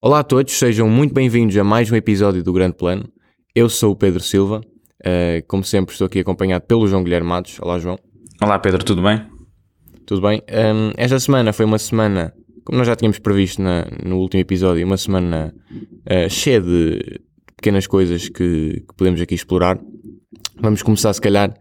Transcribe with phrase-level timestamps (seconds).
[0.00, 3.08] Olá a todos, sejam muito bem-vindos a mais um episódio do Grande Plano.
[3.52, 7.58] Eu sou o Pedro Silva, uh, como sempre estou aqui acompanhado pelo João Guilherme Matos.
[7.60, 7.98] Olá João.
[8.40, 9.26] Olá Pedro, tudo bem?
[10.06, 10.40] Tudo bem?
[10.48, 12.32] Um, esta semana foi uma semana,
[12.64, 15.52] como nós já tínhamos previsto na, no último episódio, uma semana
[16.06, 17.20] uh, cheia de
[17.60, 19.78] pequenas coisas que, que, podemos aqui explorar.
[20.60, 21.54] Vamos começar se calhar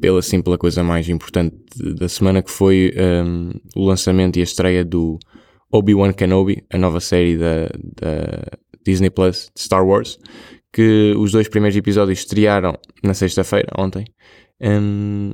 [0.00, 1.56] pela simples coisa mais importante
[1.98, 5.18] da semana que foi um, o lançamento e a estreia do
[5.72, 7.66] Obi-Wan Kenobi, a nova série da,
[8.00, 8.44] da
[8.84, 10.18] Disney Plus de Star Wars,
[10.72, 14.04] que os dois primeiros episódios estrearam na sexta-feira, ontem.
[14.60, 15.32] Um,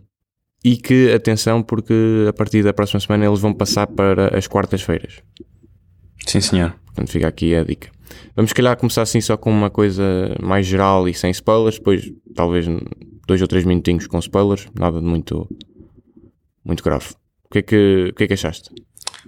[0.64, 5.22] e que, atenção, porque a partir da próxima semana eles vão passar para as quartas-feiras.
[6.26, 6.74] Sim, senhor.
[7.00, 7.90] Portanto, fica aqui a dica.
[8.36, 12.12] Vamos, se calhar, começar assim só com uma coisa mais geral e sem spoilers, depois,
[12.34, 12.66] talvez,
[13.26, 15.48] dois ou três minutinhos com spoilers, nada de muito,
[16.64, 17.06] muito grave.
[17.44, 18.70] O que é que, o que, é que achaste?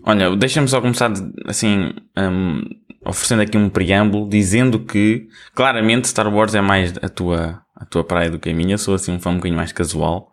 [0.05, 1.13] Olha, deixa-me só começar
[1.47, 2.61] assim, um,
[3.07, 8.05] oferecendo aqui um preâmbulo, dizendo que claramente Star Wars é mais a tua, a tua
[8.05, 10.31] praia do que a minha, sou assim um fã um bocadinho mais casual.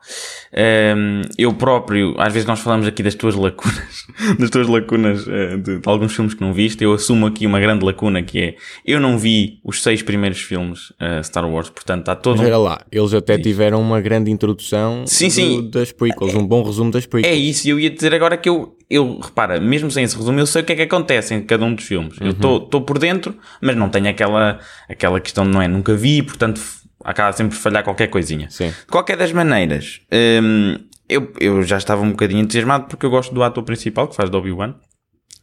[0.53, 4.05] Um, eu próprio, às vezes nós falamos aqui das tuas lacunas,
[4.37, 7.59] das tuas lacunas uh, de, de, alguns filmes que não viste, eu assumo aqui uma
[7.59, 8.55] grande lacuna que é,
[8.85, 12.37] eu não vi os seis primeiros filmes uh, Star Wars, portanto está todo...
[12.37, 12.57] Mas um...
[12.61, 15.69] lá, eles até tiveram uma grande introdução sim, do, sim.
[15.71, 17.33] das prequels, um bom resumo das prequels.
[17.33, 20.45] É isso, eu ia dizer agora que eu, eu, repara, mesmo sem esse resumo, eu
[20.45, 22.15] sei o que é que acontece em cada um dos filmes.
[22.19, 22.27] Uhum.
[22.27, 26.21] Eu estou por dentro, mas não tenho aquela, aquela questão de não é, nunca vi,
[26.21, 26.61] portanto
[27.03, 28.49] acaba sempre por falhar qualquer coisinha.
[28.49, 28.69] Sim.
[28.69, 33.33] De qualquer das maneiras, hum, eu, eu já estava um bocadinho entusiasmado porque eu gosto
[33.33, 34.75] do ator principal que faz do Obi-Wan.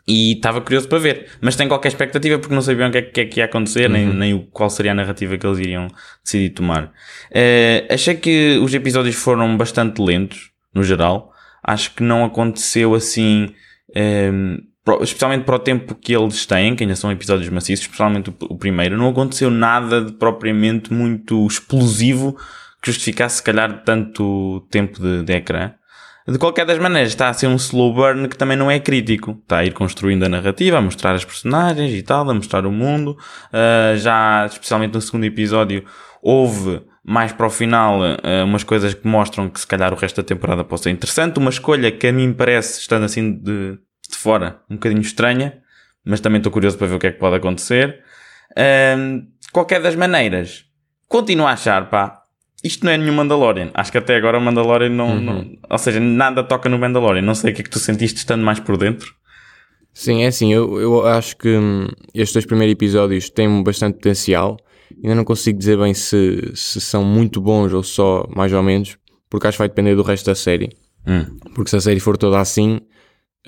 [0.08, 3.02] E estava curioso para ver, mas tem qualquer expectativa porque não sabiam o que é
[3.02, 3.92] que, é que ia acontecer, uhum.
[3.92, 5.88] nem, nem qual seria a narrativa que eles iriam
[6.22, 6.84] decidir tomar.
[6.84, 11.32] Uh, achei que os episódios foram bastante lentos, no geral.
[11.60, 13.52] Acho que não aconteceu assim.
[13.96, 14.58] Um,
[15.00, 18.96] especialmente para o tempo que eles têm, que ainda são episódios maciços, especialmente o, primeiro,
[18.96, 22.36] não aconteceu nada de propriamente muito explosivo
[22.80, 25.72] que justificasse, se calhar, tanto tempo de, de ecrã.
[26.28, 29.38] De qualquer das maneiras, está a ser um slow burn que também não é crítico.
[29.42, 32.72] Está a ir construindo a narrativa, a mostrar as personagens e tal, a mostrar o
[32.72, 33.16] mundo.
[33.52, 35.84] Uh, já, especialmente no segundo episódio,
[36.20, 40.16] houve mais para o final uh, umas coisas que mostram que se calhar o resto
[40.16, 41.38] da temporada pode ser interessante.
[41.38, 43.78] Uma escolha que a mim parece, estando assim de,
[44.10, 45.62] de fora, um bocadinho estranha,
[46.04, 48.02] mas também estou curioso para ver o que é que pode acontecer.
[48.56, 50.64] De qualquer das maneiras,
[51.08, 52.22] continuo a achar, pá,
[52.66, 53.70] isto não é nenhum Mandalorian.
[53.74, 55.20] Acho que até agora o Mandalorian não, uhum.
[55.20, 57.22] não, Ou seja, nada toca no Mandalorian.
[57.22, 59.14] Não sei o que é que tu sentiste estando mais por dentro.
[59.92, 60.52] Sim, é assim.
[60.52, 64.56] Eu, eu acho que hum, estes dois primeiros episódios têm bastante potencial.
[65.02, 68.96] Ainda não consigo dizer bem se, se são muito bons ou só mais ou menos,
[69.28, 70.70] porque acho que vai depender do resto da série.
[71.06, 71.38] Hum.
[71.54, 72.80] Porque se a série for toda assim,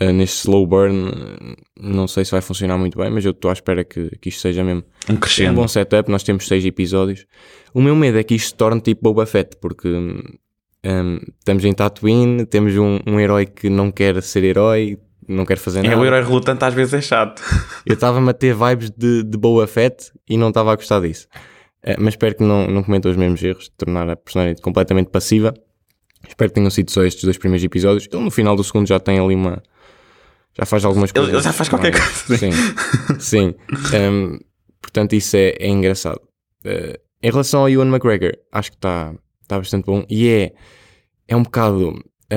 [0.01, 3.53] uh, neste slow burn, não sei se vai funcionar muito bem, mas eu estou à
[3.53, 5.53] espera que, que isto seja mesmo um, crescendo.
[5.53, 6.11] um bom setup.
[6.11, 7.27] Nós temos seis episódios.
[7.75, 11.73] O meu medo é que isto se torne tipo Boba Fett, porque um, estamos em
[11.73, 15.95] Tatooine, temos um, um herói que não quer ser herói, não quer fazer nada.
[15.95, 17.43] É, o herói relutante às vezes é chato.
[17.85, 21.27] Eu estava-me a ter vibes de, de Boba Fett e não estava a gostar disso.
[21.85, 25.11] Uh, mas espero que não, não cometam os mesmos erros de tornar a personagem completamente
[25.11, 25.53] passiva.
[26.27, 28.09] Espero que tenham sido só estes dois primeiros episódios.
[28.11, 29.63] Ele no final do segundo já tem ali uma,
[30.59, 31.33] já faz algumas coisas.
[31.33, 32.37] Ele já faz qualquer coisa.
[32.37, 32.51] Sim,
[33.21, 33.55] sim.
[33.95, 34.39] Um,
[34.81, 36.21] portanto, isso é, é engraçado.
[36.65, 39.15] Uh, em relação ao Ewan McGregor, acho que está
[39.47, 40.53] tá bastante bom e é,
[41.27, 41.95] é um bocado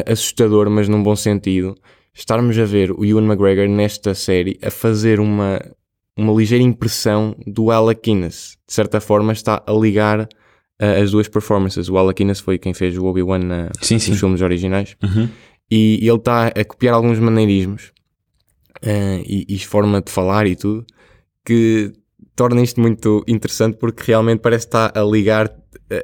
[0.08, 1.76] assustador, mas num bom sentido,
[2.14, 5.60] estarmos a ver o Ewan McGregor nesta série a fazer uma,
[6.18, 8.58] uma ligeira impressão do Alec Guinness.
[8.68, 11.90] De certa forma, está a ligar uh, as duas performances.
[11.90, 14.96] O Alec Guinness foi quem fez o Obi-Wan nos filmes originais.
[15.04, 15.30] Uhum.
[15.70, 17.92] E, e ele está a copiar alguns maneirismos
[18.78, 20.86] uh, e, e, forma de falar e tudo,
[21.46, 21.94] que
[22.36, 25.54] torna isto muito interessante porque realmente parece estar a ligar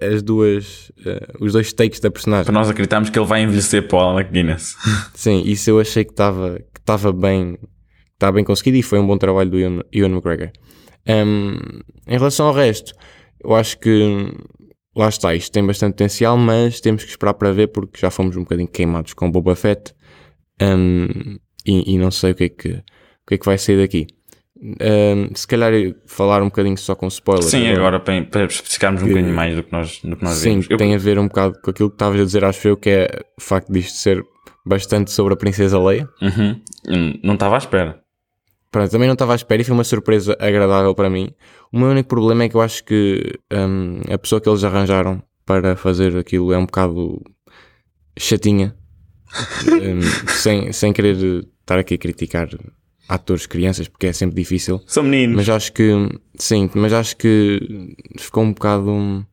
[0.01, 2.45] as duas, uh, os dois takes da personagem.
[2.45, 4.75] Para nós acreditamos que ele vai envelhecer para o Alec Guinness.
[5.13, 7.57] Sim, isso eu achei que estava que estava bem,
[8.13, 10.51] estava bem conseguido e foi um bom trabalho do Ian, Ian McGregor.
[11.07, 11.55] Um,
[12.05, 12.93] em relação ao resto,
[13.43, 14.33] eu acho que
[14.95, 18.35] lá está, isto tem bastante potencial, mas temos que esperar para ver porque já fomos
[18.35, 19.93] um bocadinho queimados com Boba Fett.
[20.61, 21.37] Um,
[21.67, 24.07] e, e, não sei o que é que, o que, é que vai sair daqui.
[24.59, 25.71] Um, se calhar
[26.07, 27.51] falar um bocadinho só com spoilers.
[27.51, 30.49] Sim, agora, para, para especificarmos um bocadinho mais do que nós, do que nós sim,
[30.51, 30.65] vimos.
[30.65, 32.89] Sim, tem a ver um bocado com aquilo que estavas a dizer, acho eu, que
[32.89, 34.23] é o facto disto ser
[34.65, 36.09] bastante sobre a Princesa Leia.
[36.21, 36.61] Uhum.
[37.23, 38.01] Não estava à espera.
[38.71, 41.29] Pronto, também não estava à espera e foi uma surpresa agradável para mim.
[41.71, 45.21] O meu único problema é que eu acho que um, a pessoa que eles arranjaram
[45.45, 47.21] para fazer aquilo é um bocado
[48.19, 48.75] chatinha,
[49.71, 52.47] um, sem, sem querer estar aqui a criticar
[53.09, 54.81] atores crianças, porque é sempre difícil.
[54.87, 55.35] São meninos.
[55.35, 55.91] Mas acho que,
[56.37, 57.59] sim, mas acho que
[58.17, 59.23] ficou um bocado, um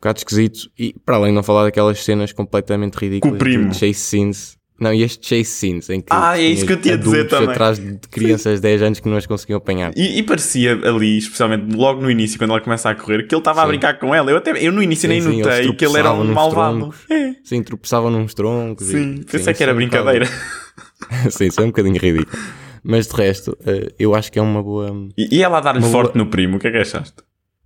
[0.00, 0.70] bocado esquisito.
[0.78, 3.70] E para além de não falar daquelas cenas completamente ridículas, Com o primo.
[3.70, 4.56] de chase scenes.
[4.80, 7.28] Não, e estes chase scenes em que Ah, é isso que eu tinha a dizer
[7.28, 7.50] também.
[7.50, 9.92] atrás de crianças de 10 anos que não as conseguiam apanhar.
[9.96, 13.40] E, e parecia ali, especialmente logo no início, quando ela começa a correr, que ele
[13.40, 13.68] estava a Sim.
[13.68, 14.28] brincar com ela.
[14.32, 16.78] Eu, até, eu no início Sim, nem sim, notei que ele era um malvado.
[16.78, 16.98] troncos.
[17.08, 18.88] É, Sim, tropeçavam nos troncos.
[18.88, 20.28] sim, e, pensei que era um brincadeira.
[21.30, 22.38] sim, isso é um bocadinho ridículo.
[22.84, 24.90] Mas de resto, eh, eu acho que é uma boa.
[25.16, 27.16] E, e ela a dar-lhe forte boa- no primo, o que é que achaste?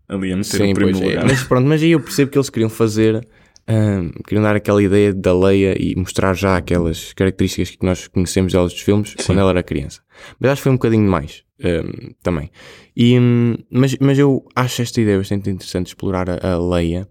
[0.09, 1.09] Ali a meter Sim, o primo pois no é.
[1.11, 1.27] lugar.
[1.27, 3.27] Mas pronto, mas aí eu percebo que eles queriam fazer.
[3.67, 8.53] ahm, queriam dar aquela ideia da Leia e mostrar já aquelas características que nós conhecemos
[8.53, 9.27] delas dos filmes Sim.
[9.27, 10.01] quando ela era criança.
[10.39, 12.51] Mas acho que foi um bocadinho demais ahm, também.
[12.97, 17.09] E, hum, mas, mas eu acho esta ideia bastante interessante explorar a, a Leia,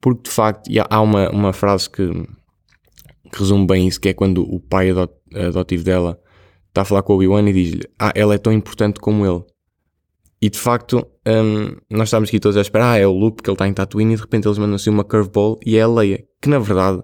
[0.00, 2.02] porque de facto há- há uma, uma frase que,
[3.36, 6.18] que resume bem isso, que é quando o pai adot- adotivo dela
[6.68, 9.44] está a falar com o Obi-Wan e diz-lhe Ah, ela é tão importante como ele.
[10.40, 13.50] E de facto, hum, nós estamos aqui todos a esperar, ah, é o Luke porque
[13.50, 15.88] ele está em Tatooine e de repente eles mandam assim uma curveball e é a
[15.88, 17.02] Leia, que na verdade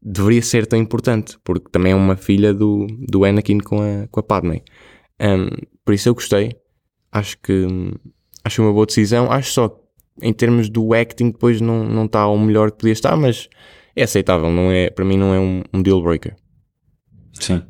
[0.00, 4.20] deveria ser tão importante, porque também é uma filha do, do Anakin com a, com
[4.20, 4.62] a Padme.
[5.20, 5.48] Hum,
[5.84, 6.56] por isso eu gostei,
[7.12, 7.66] acho que
[8.44, 9.78] acho uma boa decisão, acho só que
[10.22, 13.48] em termos do acting depois não está ao melhor que podia estar, mas
[14.00, 16.34] é aceitável, não é, para mim não é um, um deal breaker.
[17.34, 17.62] Sim.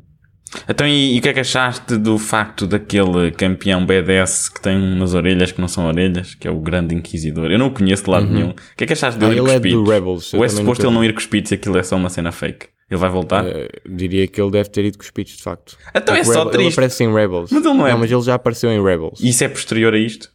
[0.67, 4.75] Então, e, e o que é que achaste do facto daquele campeão BDS que tem
[4.75, 7.51] umas orelhas que não são orelhas, que é o grande inquisidor?
[7.51, 8.49] Eu não o conheço de lado nenhum.
[8.49, 9.83] O que é que achaste Ah, dele ir ele com é do?
[9.83, 10.33] Rebels.
[10.33, 12.31] Ou é suposto ele não ir com os pitos e aquilo é só uma cena
[12.31, 12.67] fake?
[12.89, 13.45] Ele vai voltar?
[13.45, 15.77] Eh, diria que ele deve ter ido com os pitches de facto.
[15.93, 16.73] Então é Porque só Rebel- Ele triste.
[16.79, 17.51] aparece em Rebels.
[17.51, 19.19] Mas ele não é- mas ele já apareceu em Rebels.
[19.21, 20.31] E isso é posterior a isto?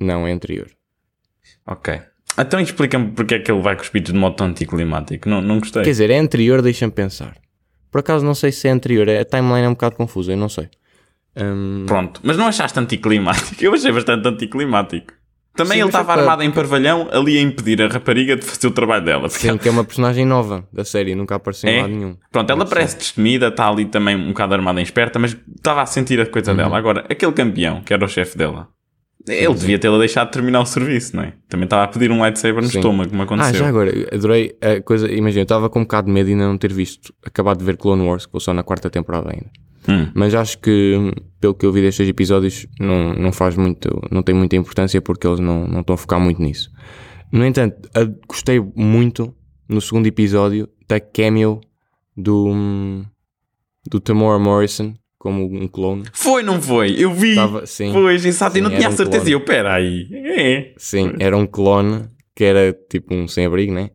[0.00, 0.68] Não, é anterior.
[1.66, 2.00] Ok.
[2.38, 5.28] Então explica-me porque é que ele vai com os pitos de modo tão anticlimático.
[5.28, 5.82] Não, não gostei.
[5.82, 7.34] Quer dizer, é anterior, deixa-me pensar.
[7.90, 10.36] Por acaso não sei se é anterior, é- a timeline é um bocado confusa, eu
[10.36, 10.68] não sei.
[11.36, 12.20] Hum, Pronto.
[12.22, 13.56] Mas não achaste anticlimático?
[13.62, 15.12] Eu achei bastante anticlimático.
[15.54, 18.44] Também Sim, ele foi estava para- armado em parvalhão ali a impedir a rapariga de
[18.44, 19.28] fazer o trabalho dela.
[19.28, 21.82] Porque sim, que é uma personagem nova da série, nunca apareceu em É?
[21.82, 22.16] lado nenhum.
[22.30, 25.86] Pronto, ela parece destemida, está ali também um bocado armada em esperta, mas estava a
[25.86, 26.56] sentir a coisa Uhum.
[26.58, 26.78] dela.
[26.78, 28.68] Agora, aquele campeão, que era o chefe dela,
[29.28, 31.32] ele devia tê-la deixado terminar o serviço, não é?
[31.48, 32.78] Também estava a pedir um lightsaber no Sim.
[32.78, 33.54] estômago, como Ah, aconteceu.
[33.54, 35.10] já agora, adorei a coisa.
[35.10, 37.64] Imagina, eu estava com um bocado de medo de ainda não ter visto, acabado de
[37.64, 39.50] ver Clone Wars, que vou só na quarta temporada ainda.
[39.88, 40.10] Hum.
[40.14, 44.34] Mas acho que, pelo que eu vi destes episódios, não, não faz muito, não tem
[44.34, 46.70] muita importância porque eles não, não estão a focar muito nisso.
[47.32, 49.34] No entanto, a- gostei muito
[49.68, 51.60] no segundo episódio da cameo
[52.16, 53.02] do,
[53.88, 54.94] do Tamora Morrison
[55.28, 56.04] como um clone.
[56.12, 56.94] Foi, não foi?
[56.98, 57.30] Eu vi.
[57.30, 59.10] Estava, sim, Pois, exato, e não tinha um certeza.
[59.24, 59.30] clone.
[59.30, 60.08] E eu, peraí.
[60.12, 60.72] É.
[60.76, 63.90] sim, era um clone que era tipo um sem-abrigo, né?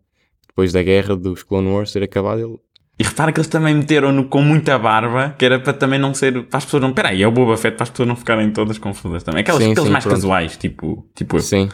[0.48, 2.58] Depois da guerra dos Clone Wars ter acabado, ele
[3.00, 6.44] E repara que eles também meteram-no com muita barba, que era para também não ser.
[6.44, 6.94] Para as pessoas não.
[6.94, 9.42] Peraí, é o Boba Fett, para as pessoas não ficarem todas confusas também.
[9.42, 10.16] Aquelas, Sim, aqueles sim, mais pronto.
[10.18, 11.42] casuais, tipo, tipo eu.
[11.42, 11.70] Sim,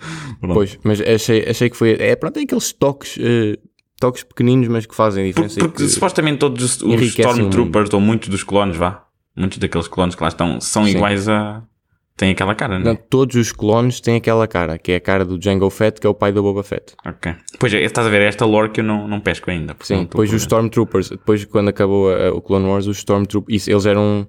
[0.40, 1.92] pois, mas achei, achei que foi.
[1.98, 3.56] É pronto, é aqueles toques, eh,
[4.00, 5.60] toques pequeninos, mas que fazem Porque, diferença.
[5.60, 9.03] e porque que- supostamente todos os, os Stormtroopers, ou muitos dos clones, vá,
[9.36, 10.90] muitos daqueles clones que lá estão, são Sim.
[10.92, 11.62] iguais a.
[12.16, 12.96] têm aquela cara, não Não, é?
[12.96, 16.10] todos os clones têm aquela cara, que é a cara do Jango Fett, que é
[16.10, 16.94] o pai do Boba Fett.
[17.04, 17.34] Ok.
[17.58, 19.76] Pois é, estás a ver, é esta lore que eu não, não pesco ainda.
[19.80, 20.42] Sim, depois os.
[20.42, 24.28] Stormtroopers, depois quando acabou a- o Clone Wars, os Stormtroopers, isso, eles eram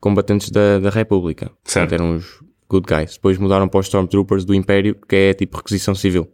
[0.00, 1.50] combatentes da, da República.
[1.64, 1.92] Certo.
[1.94, 3.14] Eram os good guys.
[3.14, 6.28] Depois mudaram para os Stormtroopers do Império, que é tipo requisição civil,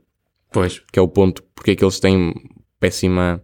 [0.50, 0.80] Pois.
[0.90, 2.32] que é o ponto porque é que eles têm
[2.80, 3.42] péssima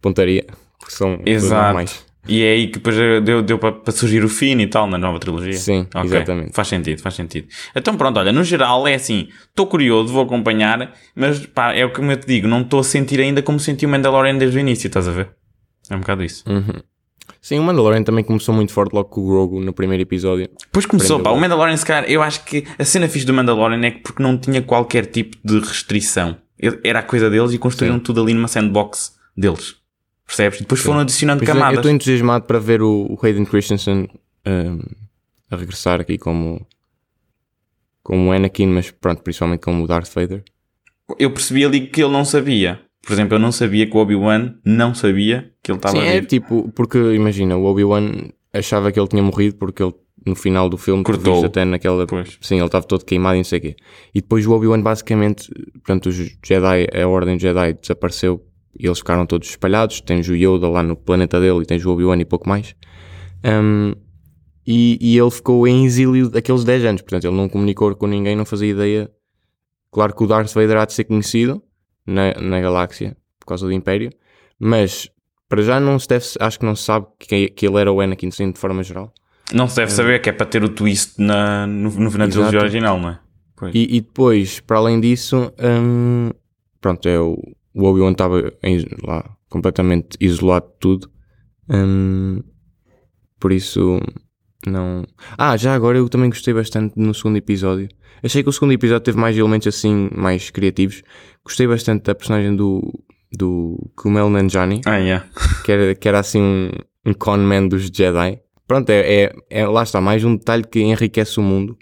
[0.00, 0.44] pontaria,
[0.78, 2.04] porque são Exato.
[2.28, 4.98] E é aí que depois deu, deu para, para surgir o fim e tal na
[4.98, 5.52] nova trilogia.
[5.54, 6.52] Sim, Ok, exatamente.
[6.52, 7.48] Faz sentido, faz sentido.
[7.74, 11.92] Então pronto, olha, no geral é assim, estou curioso, vou acompanhar, mas pá, é o
[11.92, 14.60] que eu te digo, não estou a sentir ainda como senti o Mandalorian desde o
[14.60, 15.28] início, estás a ver?
[15.88, 16.42] É um bocado isso.
[16.48, 16.82] Uhum.
[17.40, 20.48] Sim, o Mandalorian também começou muito forte logo com o Grogu no primeiro episódio.
[20.64, 21.38] Depois começou, pá, o.
[21.38, 24.36] Mandalorian, se calhar, eu acho que a cena fixe do Mandalorian é que porque não
[24.36, 26.36] tinha qualquer tipo de restrição.
[26.82, 28.02] Era a coisa deles e construíram Sim.
[28.02, 29.76] tudo ali numa sandbox deles.
[30.26, 30.58] Percebes?
[30.58, 31.78] E depois foram adicionando Por isso, eu camadas.
[31.78, 34.08] estou entusiasmado para ver o, Hayden Christensen
[34.46, 34.80] um,
[35.50, 36.66] a regressar aqui como
[38.02, 40.44] como Anakin, mas pronto, principalmente como o Darth Vader.
[41.18, 42.80] Eu percebi ali que ele não sabia.
[43.02, 46.20] Por exemplo, eu não sabia que o Obi-Wan não sabia que ele estava Sim, é
[46.22, 50.76] tipo, porque imagina, o Obi-Wan achava que ele tinha morrido porque ele no final do
[50.76, 51.44] filme Cortou.
[51.44, 52.06] até naquela.
[52.06, 52.38] Pois.
[52.40, 53.76] Sim, ele estava todo queimado e não sei o quê.
[54.14, 58.44] E depois o Obi-Wan basicamente, portanto, os Jedi, a Ordem Jedi desapareceu
[58.78, 60.00] e eles ficaram todos espalhados.
[60.00, 62.74] Tens o Yoda lá no planeta dele e tens o Obi-Wan e pouco mais.
[63.44, 63.92] Um,
[64.66, 68.34] e, e ele ficou em exílio daqueles 10 anos, portanto, ele não comunicou com ninguém,
[68.34, 69.10] não fazia ideia.
[69.92, 71.62] Claro que o Darth Vader há de ser conhecido,
[72.06, 74.10] na, na galáxia por causa do Império,
[74.58, 75.10] mas
[75.48, 78.00] para já não se deve, acho que não se sabe que, que ele era o
[78.00, 79.12] Anakin sim, de forma geral.
[79.52, 82.60] Não se deve saber que é para ter o twist na, no, no, na trilogia
[82.60, 83.20] original, não é?
[83.72, 86.30] E, e, depois, para além disso, hum,
[86.80, 87.38] pronto, é o,
[87.76, 88.52] o Obi-Wan estava
[89.06, 91.10] lá completamente isolado de tudo.
[91.68, 92.42] Hum,
[93.38, 94.00] por isso,
[94.66, 95.04] não.
[95.36, 97.88] Ah, já agora eu também gostei bastante no segundo episódio.
[98.22, 101.02] Achei que o segundo episódio teve mais elementos assim, mais criativos.
[101.44, 102.82] Gostei bastante da personagem do,
[103.30, 104.80] do Kumail Nanjiani.
[104.86, 105.26] Ah, yeah.
[105.62, 106.70] que, era, que era assim um,
[107.04, 108.40] um conman dos Jedi.
[108.66, 111.76] Pronto, é, é, é, lá está, mais um detalhe que enriquece o mundo.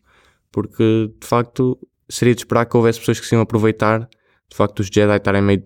[0.50, 4.08] Porque, de facto, seria de esperar que houvesse pessoas que se iam aproveitar
[4.54, 5.62] de facto os Jedi estarem meio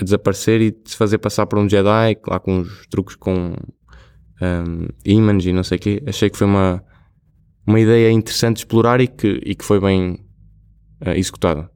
[0.00, 3.54] a desaparecer e de se fazer passar por um Jedi, lá com uns truques com
[4.40, 6.02] um, imãs e não sei o quê.
[6.06, 6.82] Achei que foi uma,
[7.66, 10.18] uma ideia interessante de explorar e que, e que foi bem
[11.06, 11.70] uh, executada.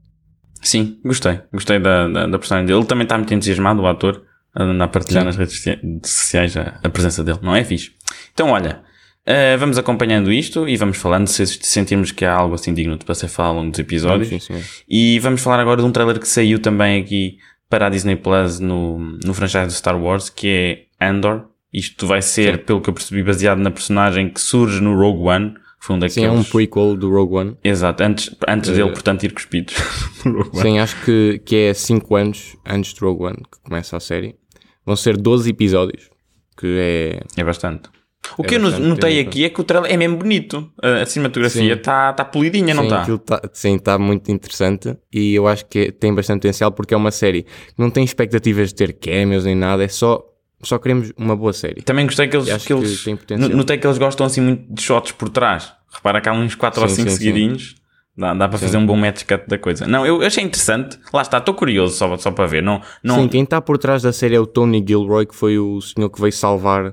[0.62, 1.40] Sim, gostei.
[1.52, 2.80] Gostei da, da, da, personagem dele.
[2.80, 4.22] Ele também está muito entusiasmado, o ator,
[4.54, 5.26] a, a partilhar Sim.
[5.26, 5.62] nas redes
[6.04, 7.38] sociais a, a, presença dele.
[7.42, 7.92] Não é fixe?
[8.32, 8.82] Então, olha,
[9.28, 13.04] uh, vamos acompanhando isto e vamos falando se sentirmos que há algo assim digno de
[13.04, 14.28] para ser falado ao longo dos episódios.
[14.28, 14.62] Sim, sim.
[14.88, 17.36] E vamos falar agora de um trailer que saiu também aqui
[17.68, 21.46] para a Disney Plus no, no franchise do Star Wars, que é Andor.
[21.72, 22.64] Isto vai ser, Sim.
[22.64, 25.54] pelo que eu percebi, baseado na personagem que surge no Rogue One.
[25.78, 26.14] Foi um daqueles...
[26.14, 27.56] Sim, é um prequel do Rogue One.
[27.62, 28.72] Exato, antes, antes uh...
[28.72, 29.74] dele, portanto, ir cuspidos.
[30.54, 34.36] Sim, acho que, que é 5 anos antes do Rogue One que começa a série.
[34.84, 36.08] Vão ser 12 episódios,
[36.56, 37.20] que é...
[37.36, 37.90] É bastante.
[38.38, 40.70] O é que eu notei aqui é que o trailer é mesmo bonito.
[40.82, 43.06] A cinematografia está tá polidinha, não está?
[43.18, 47.10] Tá, sim, está muito interessante e eu acho que tem bastante potencial porque é uma
[47.10, 50.24] série que não tem expectativas de ter cameos nem nada, é só
[50.62, 51.82] só queremos uma boa série.
[51.82, 55.12] Também gostei que eles, que eles que notei que eles gostam assim muito de shots
[55.12, 55.72] por trás.
[55.92, 57.70] Repara que há uns 4 ou 5 seguidinhos.
[57.70, 57.86] Sim.
[58.16, 58.64] Dá, dá para sim.
[58.64, 59.86] fazer um bom match cut da coisa.
[59.86, 60.98] Não, eu achei interessante.
[61.12, 62.62] Lá está, estou curioso só, só para ver.
[62.62, 63.16] Não, não...
[63.16, 66.08] Sim, quem está por trás da série é o Tony Gilroy, que foi o senhor
[66.08, 66.92] que veio salvar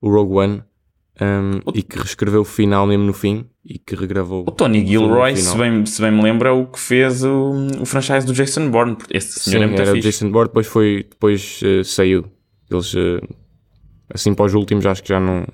[0.00, 0.62] o Rogue One
[1.20, 1.72] um, o...
[1.74, 4.44] e que reescreveu o final mesmo no fim e que regravou.
[4.46, 7.86] O Tony Gilroy, se bem, se bem me lembro, é o que fez o, o
[7.86, 8.96] franchise do Jason Bourne.
[9.10, 10.08] Esse senhor Sim, é muito era fixe.
[10.08, 12.24] o Jason Bourne, depois, foi, depois uh, saiu.
[12.70, 13.20] Eles, uh,
[14.12, 15.44] assim para os últimos, acho que já não.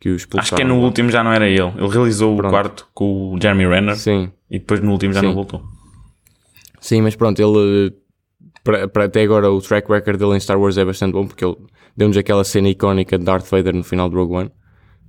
[0.00, 1.72] Que os acho que é no último já não era ele.
[1.78, 2.48] Ele realizou pronto.
[2.48, 3.96] o quarto com o Jeremy Renner.
[3.96, 4.30] Sim.
[4.50, 5.26] E depois no último já Sim.
[5.26, 5.62] não voltou.
[6.80, 7.94] Sim, mas pronto, ele.
[8.62, 11.44] Para, para até agora o track record dele em Star Wars é bastante bom porque
[11.44, 11.56] ele
[11.96, 14.50] deu-nos aquela cena icónica de Darth Vader no final do Rogue One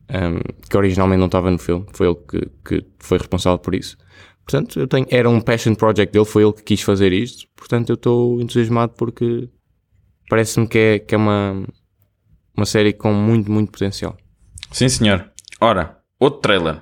[0.10, 3.98] um, que originalmente não estava no filme, foi ele que, que foi responsável por isso.
[4.44, 7.90] Portanto, eu tenho, era um passion project dele, foi ele que quis fazer isto, portanto
[7.90, 9.50] eu estou entusiasmado porque
[10.30, 11.66] parece-me que é, que é uma,
[12.56, 14.16] uma série com muito, muito potencial.
[14.72, 15.32] Sim, senhor.
[15.60, 16.82] Ora, outro trailer.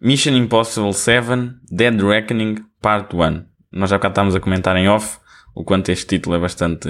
[0.00, 1.26] Mission Impossible 7
[1.70, 3.44] Dead Reckoning Part 1.
[3.72, 5.18] Nós já cá estávamos a comentar em off
[5.54, 6.88] o quanto este título é bastante.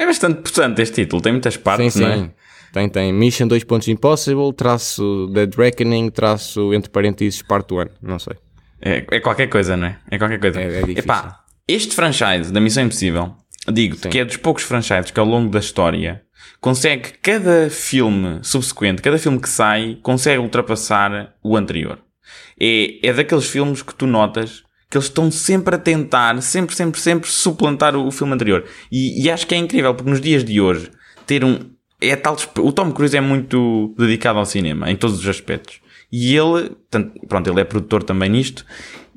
[0.00, 2.06] É bastante importante este título, tem muitas partes, sim, sim.
[2.06, 2.30] não é?
[2.72, 3.12] Tem, tem.
[3.12, 7.84] Mission 2 pontos Impossible, traço Dead Reckoning, traço entre parênteses Part 1.
[8.00, 8.36] Não sei.
[8.80, 9.98] É, é qualquer coisa, não é?
[10.10, 10.58] É qualquer coisa.
[10.58, 11.00] É, é difícil.
[11.00, 13.34] Epá, este franchise da Missão Impossível,
[13.70, 16.22] digo-te que é dos poucos franchises que ao longo da história
[16.62, 21.98] consegue cada filme subsequente, cada filme que sai, consegue ultrapassar o anterior.
[22.58, 27.00] É, é daqueles filmes que tu notas que eles estão sempre a tentar, sempre, sempre,
[27.00, 28.64] sempre suplantar o, o filme anterior.
[28.90, 30.90] E, e acho que é incrível, porque nos dias de hoje,
[31.26, 31.60] ter um,
[32.00, 32.36] é tal.
[32.58, 35.80] O Tom Cruise é muito dedicado ao cinema, em todos os aspectos.
[36.10, 36.72] E ele,
[37.28, 38.66] pronto, ele é produtor também nisto,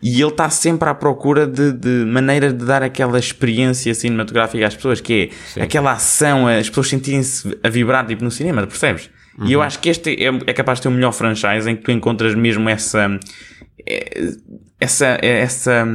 [0.03, 4.75] e ele está sempre à procura de, de maneiras de dar aquela experiência cinematográfica às
[4.75, 5.62] pessoas, que é Sim.
[5.62, 9.10] aquela ação, as pessoas sentirem-se a vibrar tipo no cinema, percebes?
[9.39, 9.48] Uhum.
[9.48, 9.65] E eu uhum.
[9.65, 12.36] acho que este é, é, capaz de ter o melhor franchise em que tu encontras
[12.36, 13.18] mesmo essa,
[13.88, 14.34] é,
[14.84, 15.88] essa, é, essa,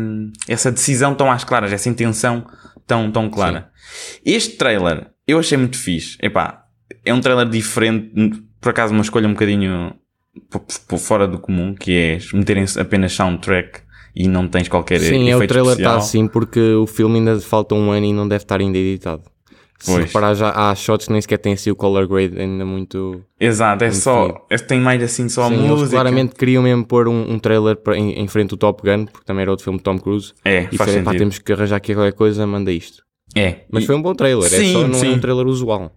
[0.49, 2.47] essa decisão tão às claras, essa intenção
[2.87, 3.71] tão, tão clara.
[3.77, 4.21] Sim.
[4.25, 6.17] Este trailer eu achei muito fixe.
[6.23, 6.65] Epá,
[7.05, 9.95] é um trailer diferente, por acaso uma escolha um bocadinho
[10.99, 13.81] fora do comum, que é meterem apenas soundtrack
[14.17, 17.75] e não tens qualquer Sim, é o trailer está assim porque o filme ainda falta
[17.75, 19.23] um ano e não deve estar ainda editado.
[19.79, 20.07] Se pois.
[20.07, 23.23] reparar, já há shots que nem sequer têm assim o color grade ainda muito.
[23.39, 24.47] Exato, é só.
[24.51, 25.81] É, tem mais assim só Sim, a música.
[25.81, 29.07] Eles claramente queriam mesmo pôr um, um trailer para, em, em, frente do Top Gun,
[29.07, 30.33] porque também era outro filme de Tom Cruise.
[30.45, 33.05] É, e faz foi, pá, temos que arranjar aqui qualquer coisa, manda isto.
[33.37, 33.61] É.
[33.71, 33.87] Mas e...
[33.87, 35.13] foi um bom trailer, sim, é só não sim.
[35.13, 35.93] é um trailer usual.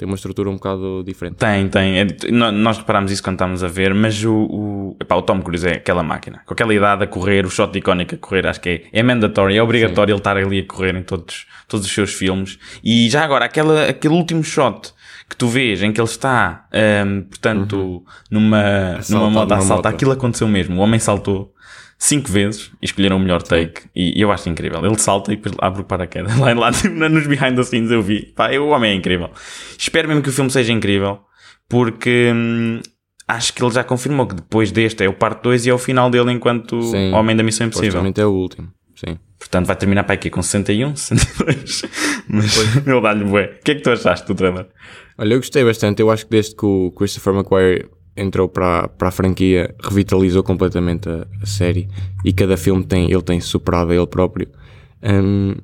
[0.00, 1.36] Tem uma estrutura um bocado diferente.
[1.36, 2.00] Tem, tem.
[2.00, 5.68] É, nós reparámos isso quando estávamos a ver, mas o, o, epá, o Tom Cruise
[5.68, 6.40] é aquela máquina.
[6.46, 9.54] Com aquela idade a correr, o shot icónico a correr, acho que é, é mandatório,
[9.54, 10.14] é obrigatório Sim.
[10.14, 12.58] ele estar ali a correr em todos, todos os seus filmes.
[12.82, 14.94] E já agora, aquela, aquele último shot
[15.28, 16.66] que tu vês em que ele está,
[17.06, 18.04] um, portanto, uhum.
[18.30, 20.76] numa, numa moto a saltar, aquilo aconteceu mesmo.
[20.76, 21.52] O homem saltou
[22.00, 24.84] cinco vezes e escolheram o melhor take e, e eu acho incrível.
[24.84, 26.34] Ele salta e depois abre o paraquedas.
[26.40, 26.70] Lá, lá
[27.08, 28.32] nos behind the scenes eu vi.
[28.34, 29.30] Pá, o homem é incrível.
[29.78, 31.20] Espero mesmo que o filme seja incrível
[31.68, 32.80] porque hum,
[33.28, 35.78] acho que ele já confirmou que depois deste é o parte 2 e é o
[35.78, 37.12] final dele enquanto Sim.
[37.12, 38.02] Homem da Missão Impossível.
[38.16, 38.68] É o último.
[38.96, 39.18] Sim.
[39.38, 41.82] Portanto vai terminar para aqui com 61, 62.
[42.28, 43.58] Mas ele dá-lhe bué.
[43.60, 44.66] O que é que tu achaste do trailer?
[45.18, 46.00] Olha, eu gostei bastante.
[46.00, 47.86] Eu acho que desde que o Christopher McQuarrie
[48.20, 51.88] entrou para, para a franquia, revitalizou completamente a, a série
[52.24, 54.48] e cada filme tem, ele tem superado a ele próprio.
[55.02, 55.54] Hum,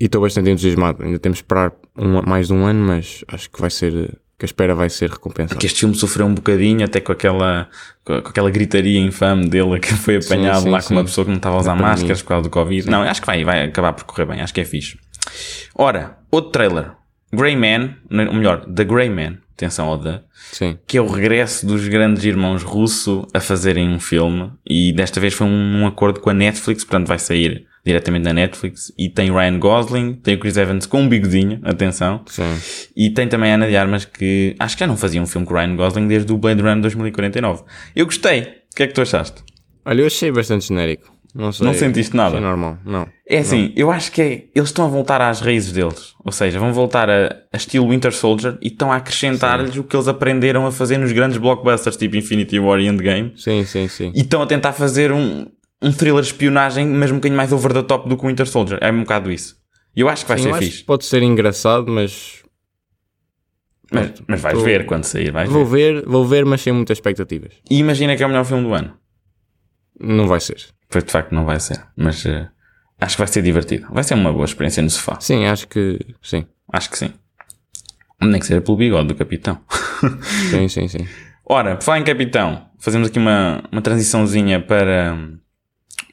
[0.00, 1.02] e estou bastante entusiasmado.
[1.02, 4.44] Ainda temos de esperar um- mais de um ano, mas acho que vai ser que
[4.44, 5.60] a espera vai ser recompensada.
[5.60, 7.68] Que este filme sofreu um bocadinho, até com aquela,
[8.04, 11.06] com aquela gritaria infame dele que foi apanhado sim, lá com uma sim.
[11.06, 11.92] pessoa que não estava a usar Na pandemia.
[11.92, 12.90] máscaras por causa do Covid.
[12.90, 14.98] Não, acho que vai, vai acabar por correr bem, acho que é fixe.
[15.76, 16.90] Ora, outro trailer.
[17.32, 20.20] Grey Man, ou melhor, The Grey Man, atenção ao The,
[20.52, 20.78] Sim.
[20.86, 25.34] que é o regresso dos grandes irmãos russo a fazerem um filme e desta vez
[25.34, 29.32] foi um, um acordo com a Netflix, portanto vai sair diretamente da Netflix e tem
[29.32, 32.56] Ryan Gosling, tem o Chris Evans com um bigodinho, atenção, Sim.
[32.96, 35.46] e tem também a Ana de Armas que acho que já não fazia um filme
[35.46, 37.62] com o Ryan Gosling desde o Blade Runner 2049.
[37.94, 38.62] Eu gostei.
[38.72, 39.42] O que é que tu achaste?
[39.84, 41.12] Olha, eu achei bastante genérico.
[41.34, 41.66] Não sei.
[41.66, 42.36] Não sentiste nada?
[42.36, 42.78] Achei normal.
[42.84, 43.08] Não.
[43.26, 46.12] É assim, eu acho que é, eles estão a voltar às raízes deles.
[46.22, 49.96] Ou seja, vão voltar a, a estilo Winter Soldier e estão a acrescentar-lhes o que
[49.96, 53.32] eles aprenderam a fazer nos grandes blockbusters tipo Infinity War e Endgame.
[53.36, 54.12] Sim, sim, sim.
[54.14, 55.46] E estão a tentar fazer um,
[55.80, 58.46] um thriller de espionagem, mas um bocadinho mais over the top do que o Winter
[58.46, 58.78] Soldier.
[58.82, 59.56] É um bocado isso.
[59.96, 60.84] Eu acho que vai Sim, ser fixe.
[60.84, 62.42] pode ser engraçado, mas
[63.90, 65.94] Mas, mas vais Tô- ver quando sair, vais vou ver.
[66.02, 67.54] ver, vou ver, mas sem muitas expectativas.
[67.70, 68.94] E imagina que é o melhor filme do ano.
[70.00, 70.56] Não vai ser.
[70.92, 71.80] Pois de facto não vai ser.
[71.96, 72.48] Mas eh,
[73.00, 73.88] acho que vai ser divertido.
[73.90, 75.18] Vai ser uma boa experiência no sofá.
[75.20, 76.46] Sim, acho que sim.
[76.72, 77.12] Acho que sim.
[78.20, 79.58] Nem que seja pelo bigode do capitão.
[80.50, 81.08] Sim, sim, sim.
[81.44, 85.18] Ora, por falar em capitão, fazemos aqui uma, uma transiçãozinha para,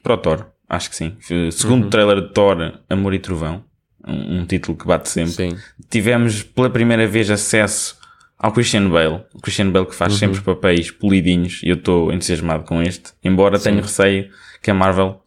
[0.02, 0.46] para o Thor.
[0.68, 1.16] Acho que sim.
[1.52, 1.90] Segundo Uhum.
[1.90, 3.64] trailer de Thor, Amor e Trovão.
[4.04, 5.32] Um, um título que bate sempre.
[5.32, 5.56] Sim.
[5.88, 7.96] Tivemos pela primeira vez acesso
[8.40, 9.22] ao Christian Bale.
[9.34, 9.98] O Christian Bale que Uhum.
[9.98, 13.12] faz sempre os papéis polidinhos e eu estou entusiasmado com este.
[13.22, 14.28] Embora tenha receio
[14.62, 15.20] que a Marvel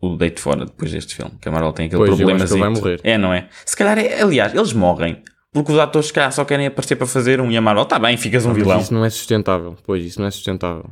[0.00, 1.32] o deite fora depois deste filme.
[1.40, 2.44] Que a Marvel tem aquele Pois, problema.
[2.44, 3.00] ele vai morrer.
[3.02, 3.48] É, não é?
[3.66, 5.22] Se calhar, é, aliás, eles morrem.
[5.52, 7.98] Porque os atores, se calhar, só querem aparecer para fazer um e a Marvel, tá
[7.98, 8.80] bem, ficas um Mas vilão.
[8.80, 9.76] isso não é sustentável.
[9.84, 10.88] Pois, isso não é sustentável.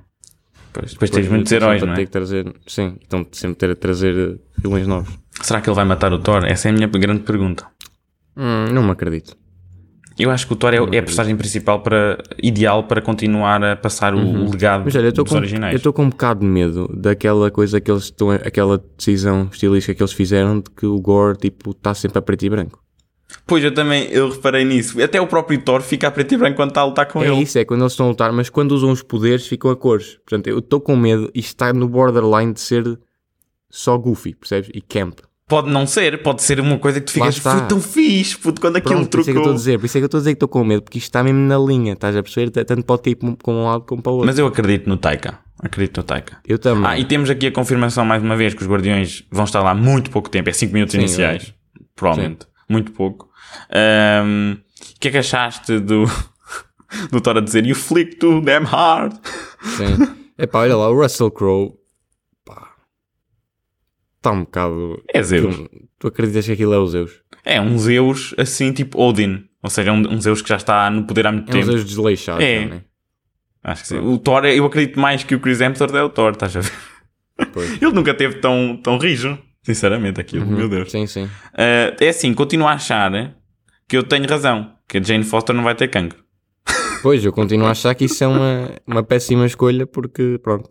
[0.72, 2.06] Pois, depois tens Pois, muitos heróis, sempre não é?
[2.06, 5.10] trazer, sim, estão sempre ter a trazer eh, vilões novos.
[5.40, 6.44] Será que ele vai matar o Thor?
[6.44, 7.66] Essa é a minha grande pergunta.
[8.36, 9.36] Hum, não me acredito.
[10.18, 13.76] Eu acho que o Thor é, é a personagem principal para, ideal para continuar a
[13.76, 14.84] passar o, o legado Uhum.
[14.86, 15.72] Mas olha, eu dos com, originais.
[15.72, 19.94] eu estou com um bocado de medo daquela coisa que eles estão, aquela decisão estilística
[19.94, 22.82] que eles fizeram de que o Gore, tipo, está sempre a preto e branco.
[23.46, 25.00] Pois, eu também eu reparei nisso.
[25.02, 27.28] Até o próprio Thor fica a preto e branco quando está a lutar com É
[27.28, 27.42] ele.
[27.42, 30.18] isso, é quando eles estão a lutar, mas quando usam os poderes ficam a cores.
[30.26, 32.98] Portanto, eu estou com medo e está no borderline de ser
[33.70, 34.70] só goofy, percebes?
[34.74, 35.18] E camp.
[35.48, 37.38] Pode não ser, pode ser uma coisa que tu ficas.
[37.38, 39.58] "Foi tão fixe, puto, quando aquilo Pronto, por isso é que eu estou a trocou.
[39.58, 41.06] dizer, por isso é que eu estou a dizer que estou com medo, porque isto
[41.08, 42.50] está mesmo na linha, estás a perceber?
[42.50, 44.26] Tanto pode para um- para um lado como para o outro.
[44.26, 45.38] Mas eu acredito no Taika.
[45.60, 46.36] Acredito no Taika.
[46.46, 46.84] eu também.
[46.86, 49.74] Ah, e temos aqui a confirmação mais uma vez que os Guardiões vão estar lá
[49.74, 51.54] muito pouco tempo, é 5 minutos Sim, iniciais.
[51.96, 52.46] Provavelmente.
[52.68, 53.28] Muito pouco.
[53.70, 56.04] O que é que achaste do,
[57.10, 59.14] do Thor a dizer You flick to them hard?
[59.76, 59.96] Sim.
[60.38, 61.72] Epá, olha lá, o Russell Crowe,
[64.28, 65.02] está um bocado...
[65.12, 65.56] É Zeus.
[65.56, 67.22] Tu, tu acreditas que aquilo é o Zeus?
[67.44, 69.44] É um Zeus assim, tipo Odin.
[69.62, 71.66] Ou seja, um, um Zeus que já está no poder há muito É um tempo.
[71.72, 72.62] Zeus desleixado, É.
[72.64, 72.80] é?
[73.64, 73.98] Acho que sim.
[73.98, 76.72] O Thor, eu acredito mais que o Chris Hemsworth é o Thor, estás a ver?
[77.52, 77.70] Pois.
[77.82, 79.38] Ele nunca teve tão, tão rijo.
[79.62, 80.56] Sinceramente, aquilo, Uhum.
[80.56, 80.90] meu Deus.
[80.90, 81.28] Sim, sim.
[81.52, 83.34] Ah, é assim, continuo a achar
[83.88, 84.72] que eu tenho razão.
[84.88, 86.22] Que a Jane Foster não vai ter cancro.
[87.02, 90.70] Pois, eu continuo a achar que isso é uma, uma péssima escolha porque, pronto,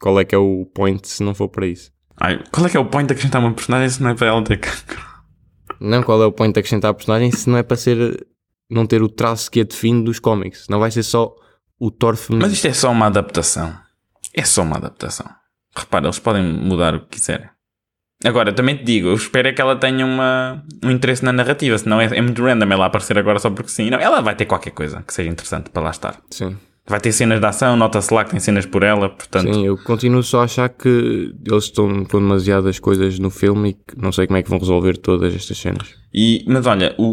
[0.00, 1.90] qual é que é o point se não for para isso?
[2.20, 4.28] Ai, qual é que é o point de acrescentar uma personagem se não é para
[4.28, 5.04] ela ter cancro?
[5.80, 8.26] Não, qual é o point de acrescentar a personagem se não é para ser,
[8.70, 10.66] não ter o traço que a define dos cómics?
[10.68, 11.34] Não vai ser só
[11.78, 12.46] o Thor feminino.
[12.46, 13.76] Mas isto é só uma adaptação.
[14.32, 15.26] É só uma adaptação.
[15.74, 17.48] Repara, eles podem mudar o que quiserem.
[18.24, 21.76] Agora, também te digo, eu espero é que ela tenha uma, um interesse na narrativa,
[21.76, 23.90] senão é, é muito random ela aparecer agora só porque sim.
[23.90, 26.20] Não, ela vai ter qualquer coisa que seja interessante para lá estar.
[26.30, 26.56] Sim.
[26.86, 29.54] Vai ter cenas de ação, nota-se lá que tem cenas por ela, portanto.
[29.54, 33.72] Sim, eu continuo só a achar que eles estão com demasiadas coisas no filme e
[33.72, 35.94] que não sei como é que vão resolver todas estas cenas.
[36.12, 37.04] E, mas olha, o,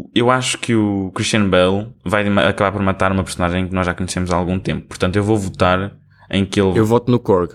[0.00, 3.86] o, eu acho que o Christian Bale vai acabar por matar uma personagem que nós
[3.86, 4.88] já conhecemos há algum tempo.
[4.88, 5.92] Portanto, eu vou votar
[6.28, 6.76] em que ele.
[6.76, 7.54] Eu voto no Korg.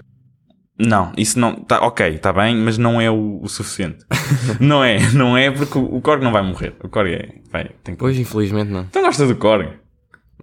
[0.79, 1.55] Não, isso não.
[1.55, 4.05] Tá, ok, está bem, mas não é o, o suficiente.
[4.61, 6.73] não é, não é porque o, o Korg não vai morrer.
[6.81, 7.29] O Korg é.
[7.51, 7.99] Vai, tem que...
[7.99, 8.81] Pois, infelizmente, não.
[8.81, 9.69] Então gosta do Korg?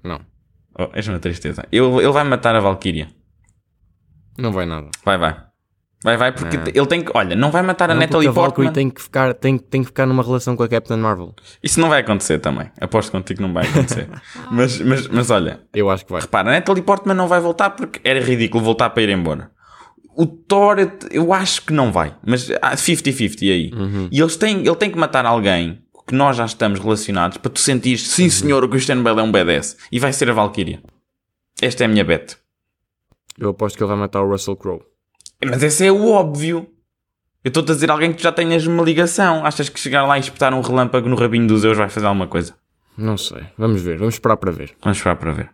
[0.05, 0.21] Não.
[0.79, 1.65] Oh, és uma tristeza.
[1.71, 3.09] Ele, ele vai matar a Valkyria.
[4.39, 4.89] Não vai nada.
[5.05, 5.37] Vai, vai.
[6.05, 7.13] Vai, vai, porque ele tem que.
[7.15, 8.73] Olha, não vai matar a Não, Natalie a Valkyrie Portman.
[8.73, 11.33] tem que, ficar, tem, tem que ficar numa relação com a Captain Marvel.
[11.63, 12.73] Isso não vai acontecer também.
[12.81, 14.09] Aposto contigo que não vai acontecer.
[14.51, 16.21] mas, mas, mas olha, Eu acho que vai.
[16.23, 19.53] repara, a Natalie Portman não vai voltar porque era ridículo voltar para ir embora.
[20.17, 20.77] O Thor,
[21.11, 23.71] eu acho que não vai, mas há 50-50 aí.
[24.11, 27.59] E eles têm, ele tem que matar alguém que nós já estamos relacionados para tu
[27.59, 29.79] sentir, sim senhor, o Christian Bale é um badass.
[29.91, 30.83] E vai ser a Valkyria.
[31.61, 32.37] Esta é a minha bet.
[33.39, 34.83] Eu aposto que ele vai matar o Russell Crowe.
[35.43, 36.69] Mas esse é o óbvio.
[37.43, 39.43] Eu estou-te a dizer alguém que tu já tenhas uma ligação.
[39.47, 42.27] Achas que chegar lá e espetar um relâmpago no rabinho dos Zeus vai fazer alguma
[42.27, 42.55] coisa?
[42.95, 43.45] Não sei.
[43.57, 43.97] Vamos ver.
[43.97, 44.75] Vamos esperar para ver.
[44.83, 45.49] Vamos esperar para ver.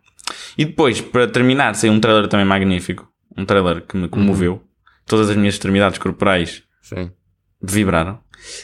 [0.59, 3.09] E depois, para terminar, saiu um trailer também magnífico.
[3.37, 4.61] Um trailer que me comoveu.
[5.07, 7.13] Todas as minhas extremidades corporais Sim.
[7.63, 8.19] vibraram.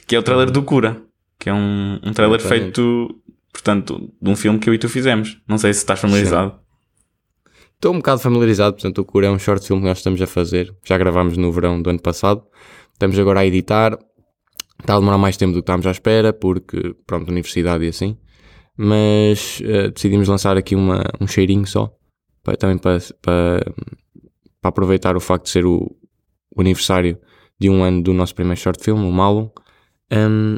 [0.09, 1.01] Que é o trailer do Cura.
[1.45, 2.65] Que é um, um trailer Exatamente.
[2.65, 3.21] feito,
[3.53, 5.43] portanto, de um filme que eu e tu fizemos.
[5.47, 6.59] Não sei se estás familiarizado.
[7.75, 10.27] Estou um bocado familiarizado, portanto, o Cura é um short film que nós estamos a
[10.27, 10.75] fazer.
[10.83, 12.43] Já gravámos no verão do ano passado.
[12.95, 13.99] Estamos agora a editar.
[14.81, 18.17] Está a demorar mais tempo do que estávamos à espera, porque, pronto, universidade e assim.
[18.75, 21.95] Mas eh, decidimos lançar aqui uma, um cheirinho só.
[22.43, 23.75] Para, também para, para,
[24.63, 25.95] para aproveitar o facto de ser o,
[26.57, 27.19] o aniversário
[27.61, 29.51] de um ano do nosso primeiro short film, o Malum.
[30.11, 30.57] Um,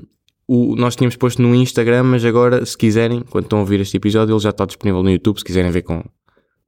[0.49, 3.97] o, nós tínhamos posto no Instagram, mas agora, se quiserem, quando estão a ouvir este
[3.97, 5.39] episódio, ele já está disponível no YouTube.
[5.39, 6.05] Se quiserem ver com,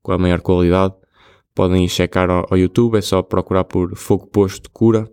[0.02, 0.94] com a maior qualidade,
[1.54, 2.96] podem ir checar ao, ao YouTube.
[2.98, 5.08] É só procurar por Fogo Posto Cura,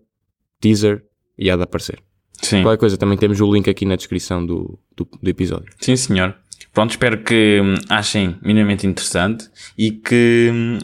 [0.60, 1.04] teaser
[1.38, 2.00] e há de aparecer.
[2.42, 2.64] Sim.
[2.64, 5.72] Qualquer coisa, também temos o link aqui na descrição do, do, do episódio.
[5.80, 6.36] Sim, senhor.
[6.74, 10.80] Pronto, espero que hum, achem minimamente interessante e que, hum,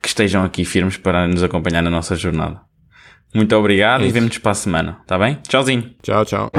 [0.00, 2.65] que estejam aqui firmes para nos acompanhar na nossa jornada.
[3.36, 4.14] Muito obrigado É e isso.
[4.14, 5.38] vemo-nos para a semana, tá bem?
[5.46, 5.90] Tchauzinho.
[6.02, 6.50] Tchau, tchau.